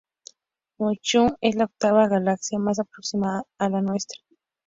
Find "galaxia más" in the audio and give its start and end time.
2.07-2.77